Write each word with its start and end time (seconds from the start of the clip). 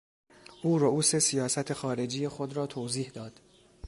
او 0.63 0.79
رئوس 0.79 1.15
سیاست 1.15 1.73
خارجی 1.73 2.27
خود 2.27 2.53
را 2.53 2.67
توضیح 2.67 3.09
داد. 3.09 3.39